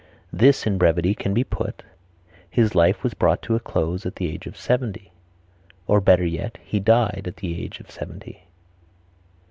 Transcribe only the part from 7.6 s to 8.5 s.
age of seventy."